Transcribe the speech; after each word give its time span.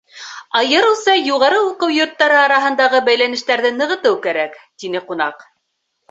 Айырыуса 0.59 1.13
юғары 1.17 1.57
уҡыу 1.65 1.91
йорттары 1.97 2.39
араһындағы 2.43 3.01
бәйләнештәрҙе 3.09 3.71
нығытыу 3.75 4.17
кәрәк,— 4.23 4.57
тине 4.85 5.03
ҡунаҡ. 5.11 5.45